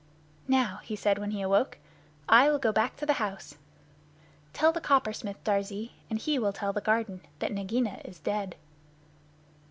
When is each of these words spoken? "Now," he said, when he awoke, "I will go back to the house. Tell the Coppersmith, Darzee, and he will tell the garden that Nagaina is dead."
"Now," 0.47 0.79
he 0.81 0.95
said, 0.95 1.19
when 1.19 1.29
he 1.29 1.43
awoke, 1.43 1.77
"I 2.27 2.49
will 2.49 2.57
go 2.57 2.71
back 2.71 2.95
to 2.95 3.05
the 3.05 3.13
house. 3.21 3.57
Tell 4.51 4.71
the 4.71 4.81
Coppersmith, 4.81 5.43
Darzee, 5.43 5.91
and 6.09 6.17
he 6.17 6.39
will 6.39 6.53
tell 6.53 6.73
the 6.73 6.81
garden 6.81 7.21
that 7.37 7.51
Nagaina 7.51 8.01
is 8.03 8.19
dead." 8.19 8.55